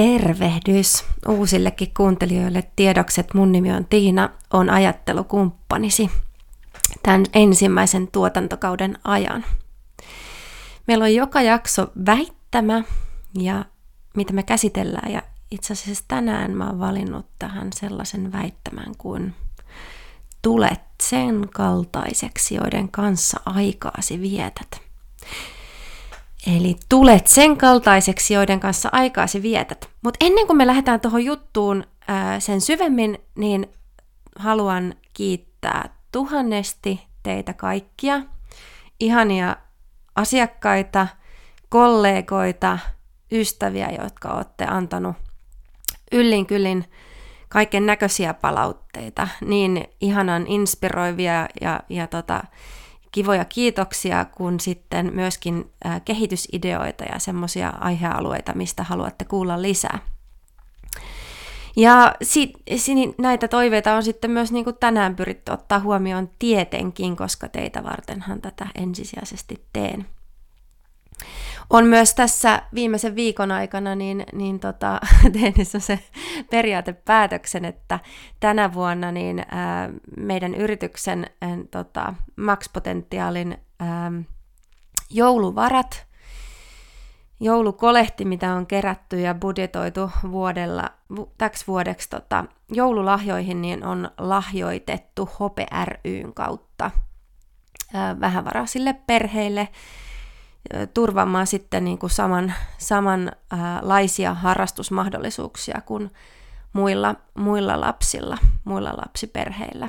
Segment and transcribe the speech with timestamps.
[0.00, 3.34] Tervehdys uusillekin kuuntelijoille tiedokset.
[3.34, 6.10] Mun nimi on Tiina, on ajattelukumppanisi
[7.02, 9.44] tämän ensimmäisen tuotantokauden ajan.
[10.86, 12.82] Meillä on joka jakso väittämä
[13.38, 13.64] ja
[14.16, 19.34] mitä me käsitellään ja itse asiassa tänään mä oon valinnut tähän sellaisen väittämän kuin
[20.42, 24.80] tulet sen kaltaiseksi, joiden kanssa aikaasi vietät.
[26.46, 29.88] Eli tulet sen kaltaiseksi, joiden kanssa aikaasi vietät.
[30.02, 33.66] Mutta ennen kuin me lähdetään tuohon juttuun ää, sen syvemmin, niin
[34.36, 38.22] haluan kiittää tuhannesti teitä kaikkia,
[39.00, 39.56] ihania
[40.16, 41.06] asiakkaita,
[41.68, 42.78] kollegoita,
[43.32, 45.16] ystäviä, jotka olette antanut
[46.12, 46.84] yllin kyllin
[47.48, 52.44] kaiken näköisiä palautteita, niin ihanan inspiroivia ja, ja tota,
[53.12, 59.98] kivoja kiitoksia, kun sitten myöskin äh, kehitysideoita ja semmoisia aihealueita, mistä haluatte kuulla lisää.
[61.76, 67.16] Ja sit, sit, näitä toiveita on sitten myös niin kuin tänään pyritty ottaa huomioon tietenkin,
[67.16, 70.06] koska teitä vartenhan tätä ensisijaisesti teen
[71.70, 75.00] on myös tässä viimeisen viikon aikana niin, niin tota,
[75.40, 75.98] tehnyt se
[76.50, 77.98] periaatepäätöksen, että
[78.40, 84.12] tänä vuonna niin, ää, meidän yrityksen ää, tota, max-potentiaalin ää,
[85.10, 86.06] jouluvarat,
[87.40, 90.90] joulukolehti, mitä on kerätty ja budjetoitu vuodella,
[91.38, 95.66] täksi vuodeksi tota, joululahjoihin, niin on lahjoitettu Hope
[96.04, 96.90] ryn kautta.
[97.94, 99.68] Ää, vähävaraisille perheille,
[100.94, 106.10] turvaamaan sitten niin kuin saman, samanlaisia harrastusmahdollisuuksia kuin
[106.72, 109.88] muilla, muilla lapsilla, muilla lapsiperheillä.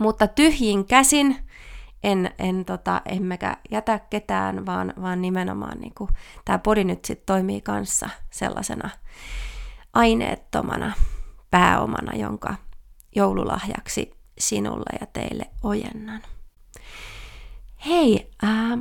[0.00, 1.36] Mutta tyhjin käsin
[2.02, 6.10] en, en tota, emmekä jätä ketään, vaan, vaan nimenomaan niin kuin,
[6.44, 8.90] tämä podi nyt sit toimii kanssa sellaisena
[9.92, 10.92] aineettomana
[11.50, 12.54] pääomana, jonka
[13.16, 16.22] joululahjaksi sinulle ja teille ojennan.
[17.86, 18.80] Hei, ähm,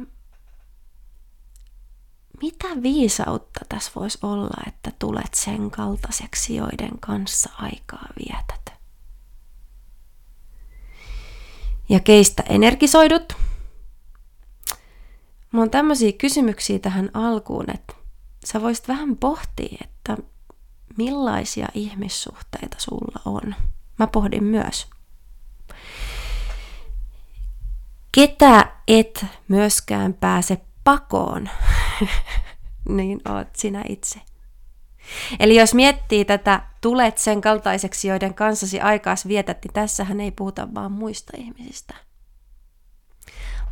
[2.42, 8.74] mitä viisautta tässä voisi olla, että tulet sen kaltaiseksi, joiden kanssa aikaa vietät?
[11.90, 13.34] Ja keistä energisoidut?
[15.52, 17.94] Mulla on tämmöisiä kysymyksiä tähän alkuun, että
[18.46, 20.18] sä voisit vähän pohtia, että
[20.98, 23.56] millaisia ihmissuhteita sulla on.
[24.00, 24.88] Mä pohdin myös.
[28.12, 31.50] Ketä et myöskään pääse pakoon,
[32.98, 34.22] niin oot sinä itse.
[35.40, 40.68] Eli jos miettii tätä tulet sen kaltaiseksi, joiden kanssasi aikaas vietät, niin tässähän ei puhuta
[40.74, 41.96] vaan muista ihmisistä.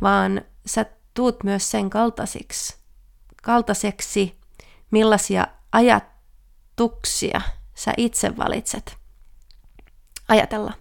[0.02, 2.76] Vaan sä tuut myös sen kaltaisiksi,
[3.42, 4.40] kaltaiseksi,
[4.90, 7.40] millaisia ajatuksia
[7.74, 8.96] sä itse valitset
[10.28, 10.72] ajatella.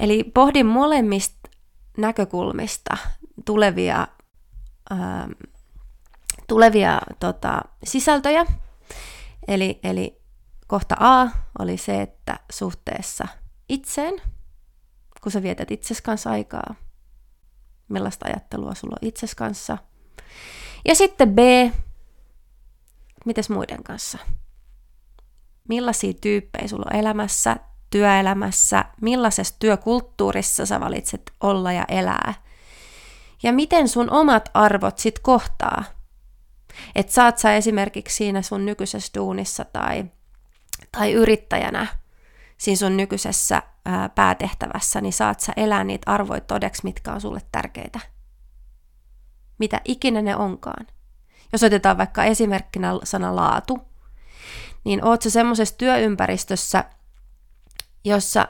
[0.00, 1.48] Eli pohdin molemmista
[1.96, 2.96] näkökulmista
[3.44, 4.08] tulevia,
[4.92, 5.28] ää,
[6.48, 8.46] tulevia tota, sisältöjä.
[9.48, 10.22] Eli, eli
[10.66, 13.28] kohta A oli se, että suhteessa
[13.68, 14.14] itseen,
[15.22, 16.74] kun sä vietät itses kanssa aikaa,
[17.88, 19.78] millaista ajattelua sulla on itses kanssa.
[20.88, 21.38] Ja sitten B,
[23.26, 24.18] mites muiden kanssa?
[25.68, 27.56] Millaisia tyyppejä sulla on elämässä,
[27.90, 32.34] työelämässä, millaisessa työkulttuurissa sä valitset olla ja elää–
[33.42, 35.84] ja miten sun omat arvot sit kohtaa.
[36.94, 40.04] Että saat sä esimerkiksi siinä sun nykyisessä duunissa tai,
[40.92, 41.86] tai yrittäjänä
[42.58, 47.40] siinä sun nykyisessä ää, päätehtävässä, niin saat sä elää niitä arvoja todeksi, mitkä on sulle
[47.52, 48.00] tärkeitä.
[49.58, 50.86] Mitä ikinä ne onkaan.
[51.52, 53.78] Jos otetaan vaikka esimerkkinä sana laatu,
[54.84, 56.84] niin oot sä semmoisessa työympäristössä,
[58.04, 58.48] jossa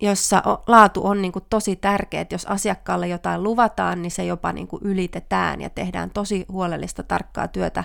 [0.00, 4.52] jossa laatu on niin kuin tosi tärkeä, että jos asiakkaalle jotain luvataan, niin se jopa
[4.52, 7.84] niin kuin ylitetään ja tehdään tosi huolellista tarkkaa työtä,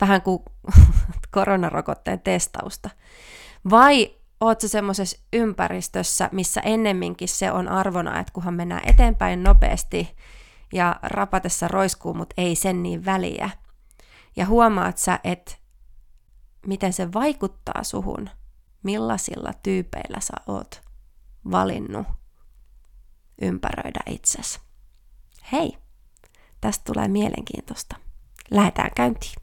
[0.00, 0.42] vähän kuin
[1.34, 2.90] koronarokotteen testausta.
[3.70, 10.16] Vai oot se semmoisessa ympäristössä, missä ennemminkin se on arvona, että kunhan mennään eteenpäin nopeasti
[10.72, 13.50] ja rapatessa roiskuu, mutta ei sen niin väliä.
[14.36, 15.52] Ja huomaat sä, että
[16.66, 18.30] miten se vaikuttaa suhun,
[18.82, 20.89] millaisilla tyypeillä sä oot
[21.50, 22.06] valinnut
[23.42, 24.60] ympäröidä itsesi.
[25.52, 25.78] Hei,
[26.60, 27.96] tästä tulee mielenkiintoista.
[28.50, 29.34] Lähdetään käyntiin.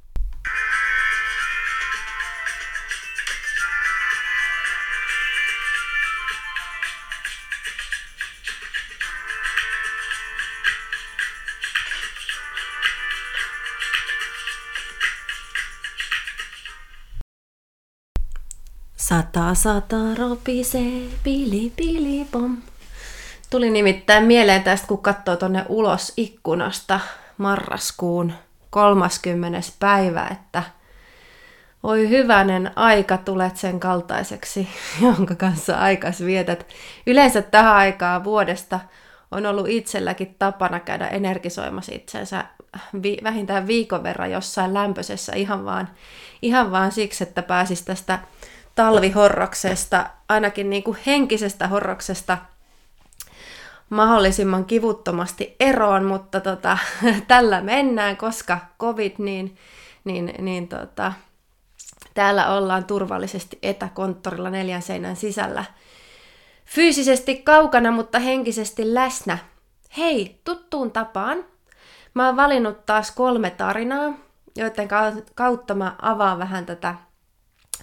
[19.07, 22.57] Sata sata ropisee, pili pili pom.
[23.49, 26.99] Tuli nimittäin mieleen tästä, kun katsoo tonne ulos ikkunasta
[27.37, 28.33] marraskuun
[28.69, 29.59] 30.
[29.79, 30.63] päivä, että
[31.83, 34.67] Oi hyvänen aika tulet sen kaltaiseksi,
[35.01, 36.65] jonka kanssa aikas vietät.
[37.05, 38.79] Yleensä tähän aikaan vuodesta
[39.31, 42.45] on ollut itselläkin tapana käydä energisoimassa itsensä
[43.03, 45.89] vi- vähintään viikon verran jossain lämpöisessä ihan vaan,
[46.41, 48.19] ihan vaan siksi, että pääsis tästä
[48.77, 52.37] talvihorroksesta, ainakin niin kuin henkisestä horroksesta
[53.89, 56.77] mahdollisimman kivuttomasti eroon, mutta tota,
[57.27, 59.57] tällä mennään, koska covid, niin,
[60.03, 61.13] niin, niin tota,
[62.13, 65.65] täällä ollaan turvallisesti etäkonttorilla neljän seinän sisällä.
[66.65, 69.37] Fyysisesti kaukana, mutta henkisesti läsnä.
[69.97, 71.45] Hei, tuttuun tapaan.
[72.13, 74.13] Mä oon valinnut taas kolme tarinaa,
[74.55, 74.87] joiden
[75.35, 76.95] kautta mä avaan vähän tätä,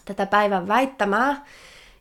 [0.05, 1.45] tätä päivän väittämää.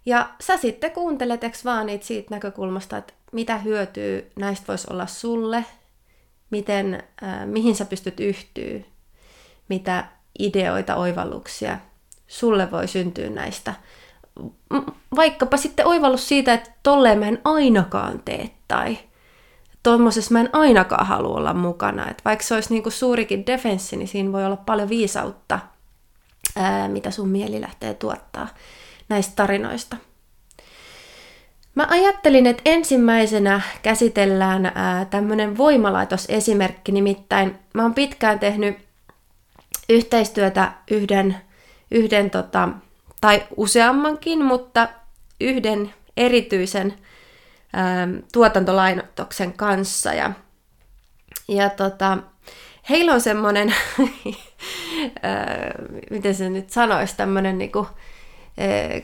[0.05, 5.65] Ja sä sitten kuuntelet vaan niitä siitä näkökulmasta, että mitä hyötyä näistä voisi olla sulle,
[6.49, 8.85] miten, äh, mihin sä pystyt yhtyy,
[9.69, 10.05] mitä
[10.39, 11.77] ideoita, oivalluksia
[12.27, 13.73] sulle voi syntyä näistä.
[15.15, 18.97] Vaikkapa sitten oivallus siitä, että tolleen mä en ainakaan tee tai
[19.83, 22.09] tuommoisessa mä en ainakaan halua olla mukana.
[22.09, 25.59] Et vaikka se olisi niinku suurikin defenssi, niin siinä voi olla paljon viisautta,
[26.55, 28.47] ää, mitä sun mieli lähtee tuottaa
[29.09, 29.97] näistä tarinoista.
[31.75, 34.71] Mä ajattelin, että ensimmäisenä käsitellään
[35.09, 38.77] tämmöinen voimalaitosesimerkki, nimittäin mä oon pitkään tehnyt
[39.89, 41.37] yhteistyötä yhden,
[41.91, 42.69] yhden tota,
[43.21, 44.87] tai useammankin, mutta
[45.41, 46.93] yhden erityisen
[47.73, 50.13] ää, tuotantolainotoksen kanssa.
[50.13, 50.31] Ja,
[51.47, 52.17] ja tota,
[52.89, 53.75] heillä on semmoinen,
[56.09, 57.87] miten se nyt sanoisi, tämmöinen niinku,
[58.57, 59.01] ää,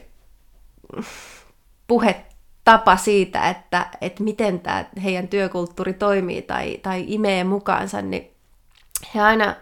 [1.87, 2.25] puhe
[2.65, 8.31] tapa siitä, että, että miten tämä heidän työkulttuuri toimii tai, tai imee mukaansa, niin
[9.15, 9.55] he aina,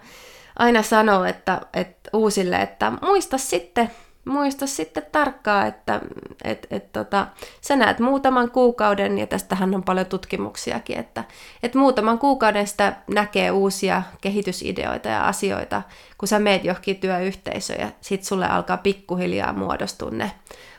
[0.59, 3.91] aina sanoo että, että uusille, että muista sitten,
[4.27, 6.01] muista sitten tarkkaan, että
[6.43, 7.27] et, et, tota,
[7.61, 11.23] sä näet muutaman kuukauden, ja tästähän on paljon tutkimuksiakin, että
[11.63, 15.81] et muutaman kuukauden sitä näkee uusia kehitysideoita ja asioita,
[16.17, 20.31] kun sä meet johonkin työyhteisöön, ja sit sulle alkaa pikkuhiljaa muodostua ne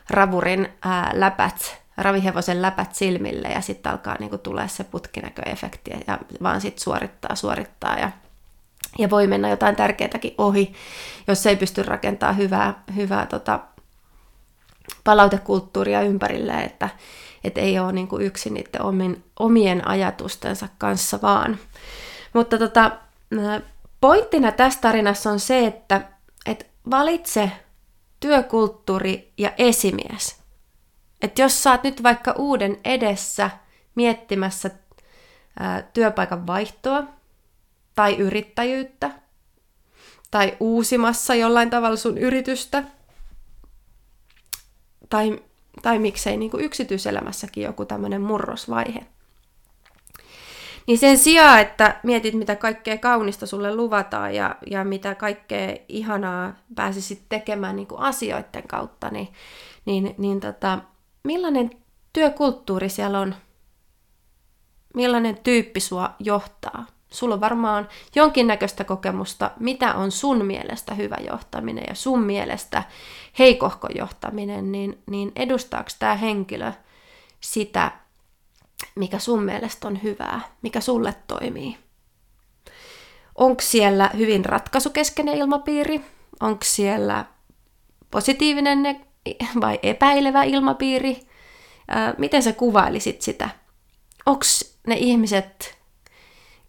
[0.09, 6.61] ravurin ää, läpät ravihevosen läpät silmille ja sitten alkaa niinku tulee se putkinäköefekti ja vaan
[6.61, 8.11] sitten suorittaa, suorittaa ja,
[8.97, 10.73] ja voi mennä jotain tärkeätäkin ohi,
[11.27, 13.59] jos ei pysty rakentamaan hyvää, hyvää tota,
[15.03, 16.89] palautekulttuuria ympärille, että
[17.43, 21.57] et ei ole niinku yksin niiden omin, omien ajatustensa kanssa vaan.
[22.33, 22.91] Mutta tota,
[24.01, 26.01] pointtina tässä tarinassa on se, että
[26.45, 27.51] et valitse
[28.19, 30.35] työkulttuuri ja esimies–
[31.21, 33.49] että jos saat nyt vaikka uuden edessä
[33.95, 34.69] miettimässä
[35.59, 37.03] ää, työpaikan vaihtoa
[37.99, 39.11] tai yrittäjyyttä
[40.31, 42.83] tai uusimassa jollain tavalla sun yritystä
[45.09, 45.39] tai,
[45.81, 49.05] tai miksei niin kuin yksityiselämässäkin joku tämmöinen murrosvaihe.
[50.87, 56.53] Niin sen sijaan, että mietit, mitä kaikkea kaunista sulle luvataan ja, ja mitä kaikkea ihanaa
[56.75, 59.27] pääsisit tekemään niin kuin asioiden kautta, niin,
[59.85, 60.79] niin, niin tota,
[61.23, 61.69] millainen
[62.13, 63.35] työkulttuuri siellä on?
[64.93, 66.98] Millainen tyyppi sua johtaa?
[67.09, 72.83] Sulla on varmaan jonkinnäköistä kokemusta, mitä on sun mielestä hyvä johtaminen ja sun mielestä
[73.39, 76.71] heikohko johtaminen, niin, niin edustaako tämä henkilö
[77.39, 77.91] sitä,
[78.95, 81.77] mikä sun mielestä on hyvää, mikä sulle toimii?
[83.35, 86.01] Onko siellä hyvin ratkaisukeskeinen ilmapiiri?
[86.39, 87.25] Onko siellä
[88.11, 89.05] positiivinen
[89.61, 91.29] vai epäilevä ilmapiiri?
[92.17, 93.49] miten sä kuvailisit sitä?
[94.25, 95.78] Onks ne ihmiset,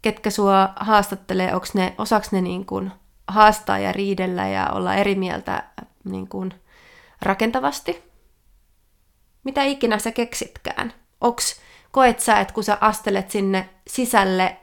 [0.02, 2.92] ketkä sua haastattelee, onks ne, osaks ne niin kuin
[3.28, 5.64] haastaa ja riidellä ja olla eri mieltä
[6.04, 6.54] niin kuin
[7.22, 8.10] rakentavasti?
[9.44, 10.92] Mitä ikinä sä keksitkään?
[11.20, 14.56] Onks, koet sä, että kun sä astelet sinne sisälle,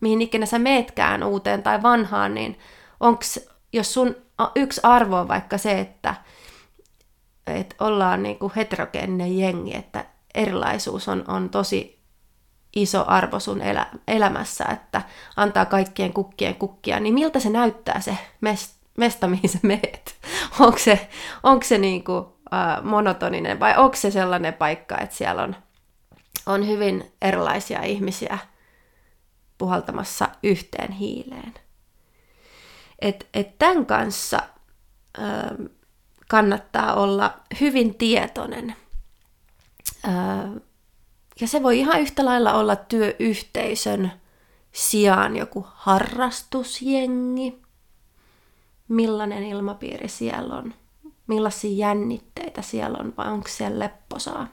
[0.00, 2.58] mihin ikinä sä meetkään uuteen tai vanhaan, niin
[3.00, 3.40] onks,
[3.72, 4.16] jos sun
[4.54, 6.14] yksi arvo on vaikka se, että
[7.46, 11.93] että ollaan niin kuin heterogeeninen jengi, että erilaisuus on, on tosi
[12.74, 15.02] iso arvo sun elä, elämässä, että
[15.36, 20.16] antaa kaikkien kukkien kukkia, niin miltä se näyttää se mest, mesta, mihin sä meet?
[20.60, 21.08] Onko se,
[21.42, 25.56] onko se niin kuin, äh, monotoninen vai onko se sellainen paikka, että siellä on,
[26.46, 28.38] on hyvin erilaisia ihmisiä
[29.58, 31.54] puhaltamassa yhteen hiileen?
[32.98, 34.38] Et, et tämän kanssa
[35.18, 35.68] äh,
[36.28, 38.76] kannattaa olla hyvin tietoinen.
[41.40, 44.12] Ja se voi ihan yhtä lailla olla työyhteisön
[44.72, 47.62] sijaan joku harrastusjengi,
[48.88, 50.74] millainen ilmapiiri siellä on,
[51.26, 54.48] millaisia jännitteitä siellä on, vai onko siellä lepposaa.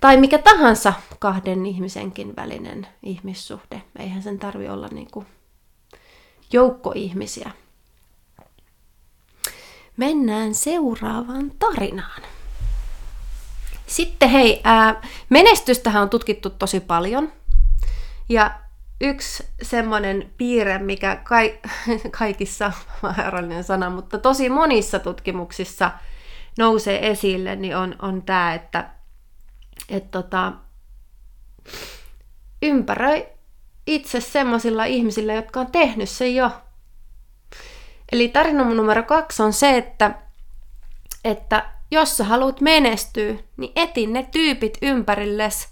[0.00, 3.82] Tai mikä tahansa kahden ihmisenkin välinen ihmissuhde.
[3.98, 5.26] Eihän sen tarvi olla niin kuin
[6.52, 7.50] joukko ihmisiä.
[9.96, 12.22] Mennään seuraavaan tarinaan.
[13.92, 17.32] Sitten hei, ää, menestystähän on tutkittu tosi paljon.
[18.28, 18.50] Ja
[19.00, 21.58] yksi semmoinen piirre, mikä kai,
[22.18, 22.72] kaikissa,
[23.02, 25.90] vaarallinen sana, mutta tosi monissa tutkimuksissa
[26.58, 28.90] nousee esille, niin on, on tämä, että
[29.88, 30.52] et tota,
[32.62, 33.26] ympäröi
[33.86, 36.50] itse semmoisilla ihmisillä, jotka on tehnyt sen jo.
[38.12, 40.14] Eli tarina numero kaksi on se, että,
[41.24, 45.68] että jos sä haluat menestyä, niin etin ne tyypit ympärilles,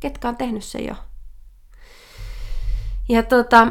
[0.00, 0.94] ketkä on tehnyt sen jo.
[3.08, 3.68] Ja tota,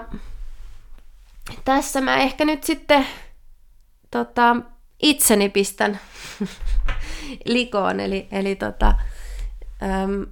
[1.65, 3.07] tässä mä ehkä nyt sitten
[4.12, 4.55] tota,
[5.01, 6.00] itseni pistän
[7.45, 8.95] likoon, eli, eli tota,
[9.84, 10.25] äm,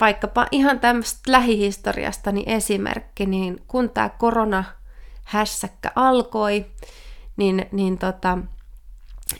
[0.00, 4.64] vaikkapa ihan tämmöistä lähihistoriastani esimerkki, niin kun tämä korona
[5.24, 6.66] hässäkkä alkoi,
[7.36, 8.38] niin, niin, tota,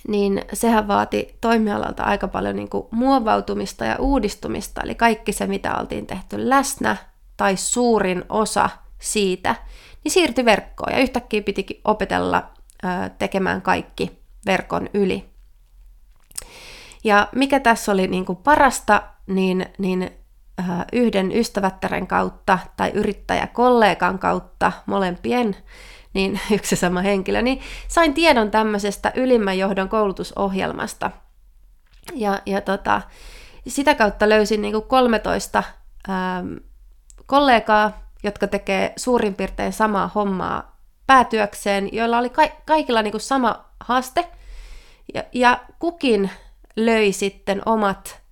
[0.08, 5.76] niin sehän vaati toimialalta aika paljon niin kuin muovautumista ja uudistumista, eli kaikki se, mitä
[5.76, 6.96] oltiin tehty läsnä,
[7.36, 9.56] tai suurin osa siitä,
[10.04, 12.50] niin siirtyi verkkoon, ja yhtäkkiä pitikin opetella
[12.84, 15.24] ö, tekemään kaikki verkon yli.
[17.04, 20.10] Ja mikä tässä oli niin kuin parasta, niin, niin
[20.92, 25.56] yhden ystävättären kautta tai yrittäjäkollegan kautta, molempien,
[26.14, 31.11] niin yksi sama henkilö, niin sain tiedon tämmöisestä ylimmän johdon koulutusohjelmasta.
[32.14, 33.02] Ja, ja tota,
[33.68, 35.62] sitä kautta löysin niin kuin 13
[36.09, 36.54] ähm,
[37.26, 43.64] kollegaa, jotka tekee suurin piirtein samaa hommaa päätyökseen, joilla oli ka- kaikilla niin kuin sama
[43.80, 44.28] haaste,
[45.14, 46.30] ja, ja kukin
[46.76, 48.23] löi sitten omat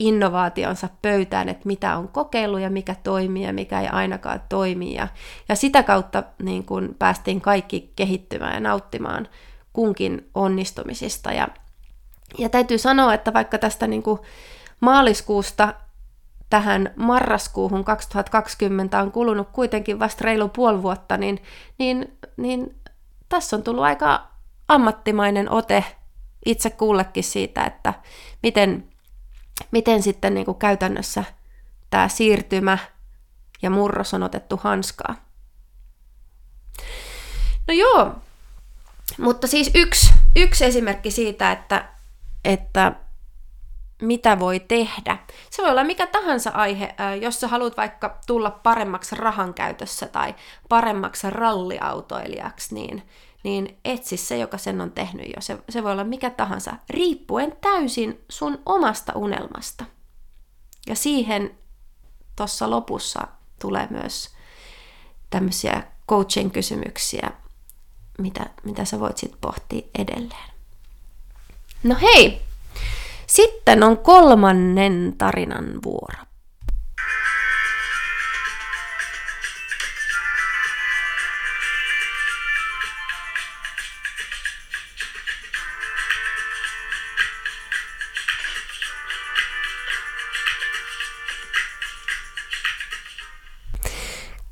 [0.00, 4.94] innovaationsa pöytään, että mitä on kokeillut ja mikä toimii ja mikä ei ainakaan toimi.
[4.94, 5.08] Ja,
[5.48, 9.28] ja sitä kautta niin kun päästiin kaikki kehittymään ja nauttimaan
[9.72, 11.32] kunkin onnistumisista.
[11.32, 11.48] Ja,
[12.38, 14.20] ja täytyy sanoa, että vaikka tästä niin kuin
[14.80, 15.74] maaliskuusta
[16.50, 21.42] tähän marraskuuhun 2020 on kulunut kuitenkin vasta reilu puoli vuotta, niin,
[21.78, 22.76] niin, niin
[23.28, 24.26] tässä on tullut aika
[24.68, 25.84] ammattimainen ote
[26.46, 27.94] itse kullekin siitä, että
[28.42, 28.84] miten,
[29.70, 31.24] miten sitten niin kuin käytännössä
[31.90, 32.78] tämä siirtymä
[33.62, 35.14] ja murros on otettu hanskaa.
[37.68, 38.14] No joo,
[39.18, 41.88] mutta siis yksi, yksi esimerkki siitä, että,
[42.44, 42.92] että
[44.02, 45.18] mitä voi tehdä.
[45.50, 50.34] Se voi olla mikä tahansa aihe, jos sä haluat vaikka tulla paremmaksi rahan käytössä tai
[50.68, 53.02] paremmaksi ralliautoilijaksi, niin,
[53.42, 55.40] niin etsi se, joka sen on tehnyt jo.
[55.40, 59.84] Se, se voi olla mikä tahansa, riippuen täysin sun omasta unelmasta.
[60.86, 61.58] Ja siihen
[62.36, 63.28] tuossa lopussa
[63.60, 64.30] tulee myös
[65.30, 67.30] tämmöisiä coaching-kysymyksiä,
[68.18, 70.50] mitä, mitä sä voit sitten pohtia edelleen.
[71.82, 72.42] No hei!
[73.26, 76.29] Sitten on kolmannen tarinan vuoro.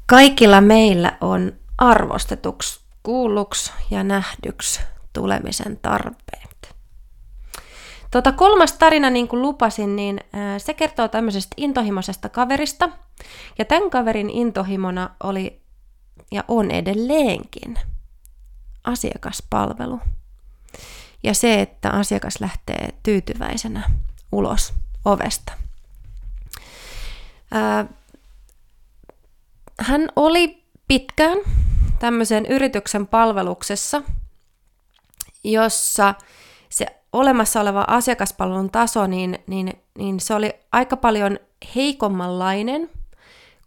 [0.09, 4.81] Kaikilla meillä on arvostetuksi, kuulluksi ja nähdyksi
[5.13, 6.75] tulemisen tarpeet.
[8.11, 10.21] Tota kolmas tarina, niin kuin lupasin, niin
[10.59, 12.89] se kertoo tämmöisestä intohimoisesta kaverista.
[13.59, 15.63] Ja tämän kaverin intohimona oli
[16.33, 17.79] ja on edelleenkin
[18.85, 20.01] asiakaspalvelu.
[21.23, 23.91] Ja se, että asiakas lähtee tyytyväisenä
[24.33, 24.75] ulos
[25.05, 25.53] ovesta
[29.79, 31.39] hän oli pitkään
[31.99, 34.03] tämmöisen yrityksen palveluksessa,
[35.45, 36.15] jossa
[36.69, 41.39] se olemassa oleva asiakaspalvelun taso, niin, niin, niin se oli aika paljon
[41.75, 42.91] heikommanlainen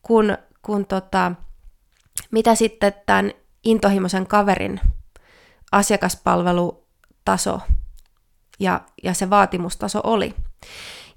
[0.01, 1.32] kuin, kuin tota,
[2.32, 3.32] mitä sitten tämän
[3.63, 4.82] intohimoisen kaverin
[5.72, 7.62] asiakaspalvelutaso
[8.60, 10.36] ja, ja se vaatimustaso oli.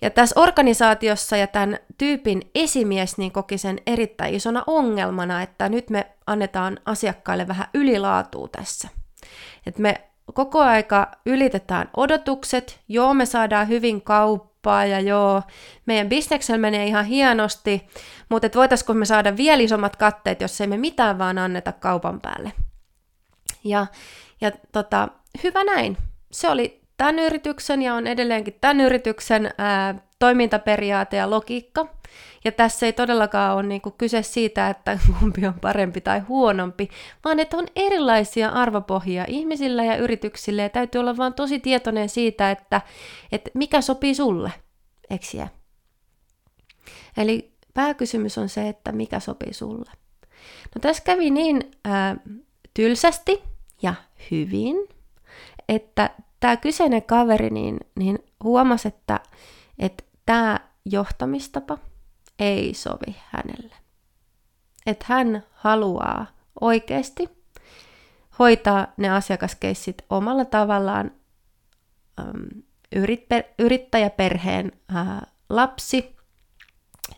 [0.03, 5.91] Ja tässä organisaatiossa ja tämän tyypin esimies niin koki sen erittäin isona ongelmana, että nyt
[5.91, 8.89] me annetaan asiakkaille vähän ylilaatua tässä.
[9.67, 15.43] Että me koko aika ylitetään odotukset, joo me saadaan hyvin kauppaa ja joo,
[15.87, 17.89] meidän bisneksellä menee ihan hienosti,
[18.29, 18.55] mutta et
[18.95, 22.53] me saada vielä isommat katteet, jos ei me mitään vaan anneta kaupan päälle.
[23.65, 23.87] Ja,
[24.41, 25.09] ja tota,
[25.45, 25.97] hyvä näin.
[26.33, 31.87] Se oli tämän yrityksen ja on edelleenkin tämän yrityksen ää, toimintaperiaate ja logiikka.
[32.45, 36.89] Ja tässä ei todellakaan ole niinku kyse siitä, että kumpi on parempi tai huonompi,
[37.25, 42.51] vaan että on erilaisia arvopohjia ihmisillä ja yrityksille ja täytyy olla vaan tosi tietoinen siitä,
[42.51, 42.81] että,
[43.33, 44.53] että mikä sopii sulle,
[45.11, 45.49] eksiä.
[47.17, 49.91] Eli pääkysymys on se, että mikä sopii sulle.
[50.75, 52.17] No tässä kävi niin ää,
[52.75, 53.43] tylsästi
[53.83, 53.95] ja
[54.31, 54.77] hyvin,
[55.69, 56.11] että
[56.45, 59.21] tämä kyseinen kaveri niin, niin huomasi, että,
[59.79, 61.79] että tämä johtamistapa
[62.39, 63.75] ei sovi hänelle.
[64.87, 66.27] Että hän haluaa
[66.61, 67.29] oikeasti
[68.39, 71.11] hoitaa ne asiakaskeissit omalla tavallaan
[73.59, 74.73] yrittäjäperheen
[75.51, 76.13] lapsi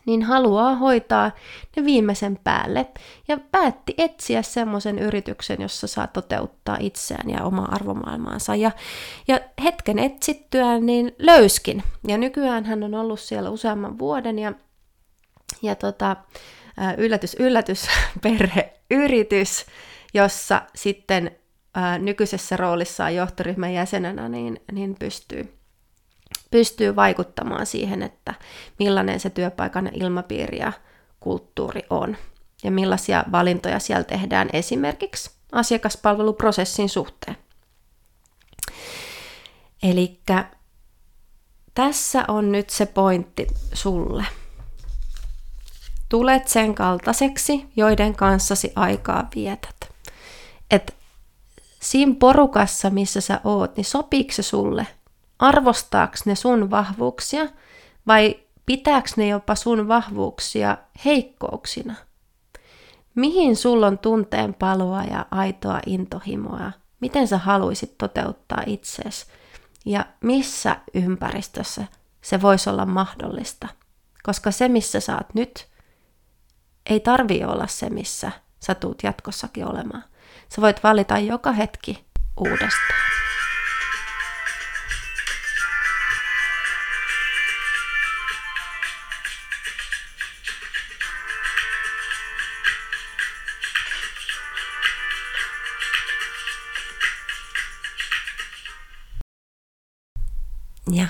[0.05, 1.31] niin haluaa hoitaa
[1.75, 2.87] ne viimeisen päälle
[3.27, 8.55] ja päätti etsiä semmoisen yrityksen, jossa saa toteuttaa itseään ja omaa arvomaailmaansa.
[8.55, 8.71] Ja,
[9.27, 11.83] ja hetken etsittyään niin löyskin.
[12.07, 14.53] Ja nykyään hän on ollut siellä useamman vuoden ja,
[15.61, 16.15] ja tota,
[16.97, 17.87] yllätys, yllätys,
[18.23, 19.65] perheyritys,
[20.13, 21.31] jossa sitten
[21.99, 25.56] nykyisessä roolissaan johtoryhmän jäsenenä niin, niin pystyy
[26.51, 28.33] pystyy vaikuttamaan siihen, että
[28.79, 30.73] millainen se työpaikan ilmapiiri ja
[31.19, 32.17] kulttuuri on
[32.63, 37.37] ja millaisia valintoja siellä tehdään esimerkiksi asiakaspalveluprosessin suhteen.
[39.83, 40.19] Eli
[41.73, 44.25] tässä on nyt se pointti sulle.
[46.09, 49.75] Tulet sen kaltaiseksi, joiden kanssasi aikaa vietät.
[50.71, 50.95] Et
[51.81, 54.87] siinä porukassa, missä sä oot, niin sopiiko se sulle
[55.39, 57.47] arvostaaks ne sun vahvuuksia
[58.07, 61.95] vai pitääks ne jopa sun vahvuuksia heikkouksina?
[63.15, 66.71] Mihin sulla on tunteen paloa ja aitoa intohimoa?
[66.99, 69.25] Miten sä haluaisit toteuttaa itseesi?
[69.85, 71.85] Ja missä ympäristössä
[72.21, 73.67] se voisi olla mahdollista?
[74.23, 75.67] Koska se, missä sä oot nyt,
[76.89, 80.03] ei tarvi olla se, missä sä tuut jatkossakin olemaan.
[80.49, 82.05] Sä voit valita joka hetki
[82.37, 82.99] uudestaan.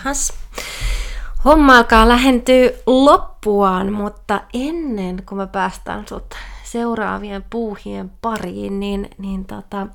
[0.08, 0.34] Jahas.
[1.46, 9.46] Homma alkaa lähentyä loppuaan, mutta ennen kuin me päästään sut seuraavien puuhien pariin, niin, niin
[9.46, 9.88] tota,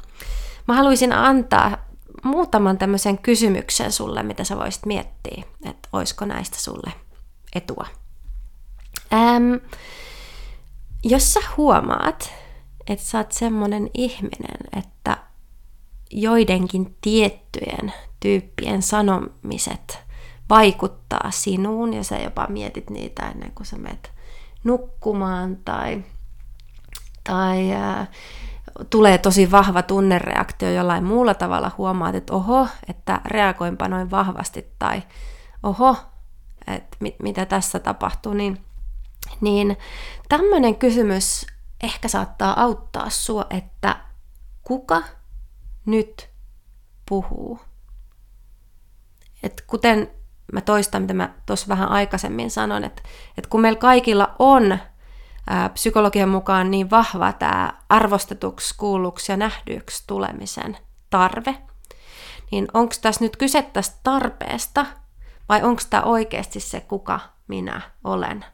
[0.68, 1.77] mä haluaisin antaa
[2.22, 6.92] muutaman tämmöisen kysymyksen sulle, mitä sä voisit miettiä, että olisiko näistä sulle
[7.55, 7.87] etua.
[9.12, 9.55] Ähm,
[11.05, 12.33] jos sä huomaat,
[12.87, 15.16] että sä oot semmonen ihminen, että
[16.12, 19.98] joidenkin tiettyjen tyyppien sanomiset
[20.51, 24.12] vaikuttaa sinuun ja sä jopa mietit niitä ennen kuin sä menet
[24.64, 26.05] nukkumaan tai,
[27.25, 28.07] tai ää,
[28.90, 35.03] tulee tosi vahva tunnereaktio jollain muulla tavalla, huomaat, että oho, että reagoinpa noin vahvasti tai
[35.62, 35.96] oho,
[36.66, 38.64] että mit, mitä tässä tapahtuu, niin,
[39.40, 39.77] niin
[40.29, 41.46] tämmöinen kysymys
[41.83, 43.96] ehkä saattaa auttaa sua, että
[44.62, 45.03] kuka
[45.87, 46.31] nyt
[47.09, 47.61] puhuu.
[49.42, 50.11] Et kuten
[50.53, 53.03] mä toistan, mitä mä tuossa vähän aikaisemmin sanon, että,
[53.38, 54.79] että kun meillä kaikilla on
[55.51, 60.79] ää, psykologian mukaan niin vahva tämä arvostetuksi, kuulluksi ja nähdyksi tulemisen
[61.11, 61.59] tarve,
[62.51, 64.87] niin onko tässä nyt kyse tästä tarpeesta
[65.49, 68.45] vai onko tämä oikeasti se, kuka minä olen?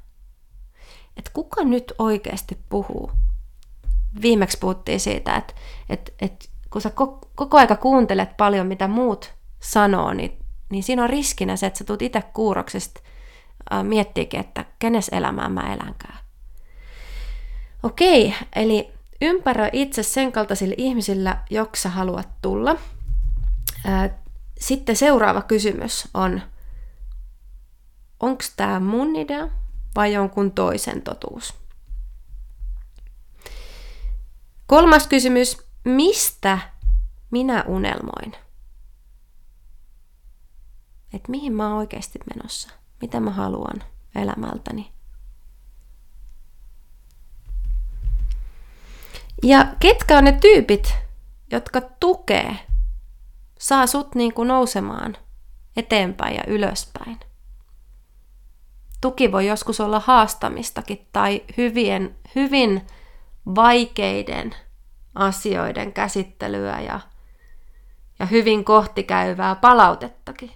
[1.16, 3.12] Et kuka nyt oikeasti puhuu?
[4.22, 5.54] Viimeksi puhuttiin siitä, että,
[5.88, 6.90] että, että kun sä
[7.34, 10.38] koko aika kuuntelet paljon, mitä muut sanoo, niin,
[10.70, 13.00] niin siinä on riskinä se, että sä tulet itse kuuroksesta
[13.82, 16.18] miettiikin, että kenes elämää mä elänkään.
[17.82, 22.76] Okei, eli ympäröi itse sen kaltaisilla ihmisillä, jotka haluat tulla.
[24.60, 26.42] Sitten seuraava kysymys on,
[28.20, 29.48] onko tämä mun idea
[29.96, 31.54] vai jonkun toisen totuus?
[34.66, 36.58] Kolmas kysymys, mistä
[37.30, 38.32] minä unelmoin?
[41.12, 42.70] Että mihin mä oon oikeasti menossa?
[43.00, 44.92] Mitä mä haluan elämältäni?
[49.42, 50.94] Ja ketkä on ne tyypit,
[51.50, 52.56] jotka tukee
[53.58, 55.16] saa sut niin kuin nousemaan
[55.76, 57.20] eteenpäin ja ylöspäin.
[59.00, 62.86] Tuki voi joskus olla haastamistakin tai hyvien, hyvin
[63.54, 64.54] vaikeiden
[65.18, 67.00] asioiden käsittelyä ja,
[68.18, 70.50] ja hyvin kohtikäyvää palautettakin.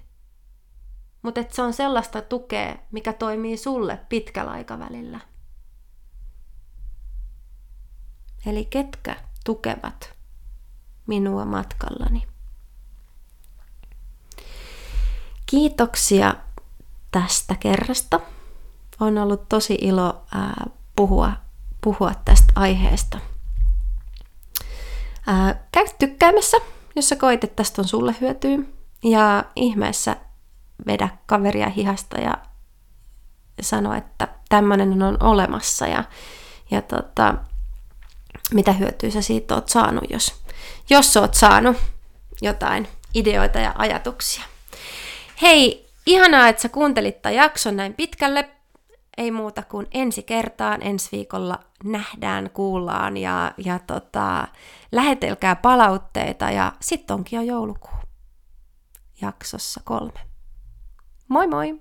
[1.23, 5.21] Mutta se on sellaista tukea, mikä toimii sulle pitkällä aikavälillä.
[8.47, 10.15] Eli ketkä tukevat
[11.07, 12.27] minua matkallani.
[15.47, 16.35] Kiitoksia
[17.11, 18.21] tästä kerrasta.
[19.01, 21.33] On ollut tosi ilo ää, puhua,
[21.81, 23.19] puhua tästä aiheesta.
[25.27, 26.57] Ää, käy tykkäämässä,
[26.97, 28.59] jos sä koit, että tästä on sulle hyötyä.
[29.05, 30.17] Ja ihmeessä
[30.87, 32.39] vedä kaveria hihasta ja
[33.61, 36.05] sano, että tämmöinen on olemassa ja,
[36.71, 37.35] ja tota,
[38.55, 40.35] mitä hyötyä sä siitä oot saanut, jos,
[40.91, 41.77] jos sä oot saanut
[42.43, 44.45] jotain ideoita ja ajatuksia.
[45.43, 48.49] Hei, ihanaa, että sä kuuntelit tämän jakson näin pitkälle.
[49.19, 54.49] Ei muuta kuin ensi kertaan, ensi viikolla nähdään, kuullaan ja, ja tota,
[54.93, 57.99] lähetelkää palautteita ja sitten onkin jo joulukuu
[59.21, 60.21] jaksossa kolme.
[61.29, 61.81] Moi moi!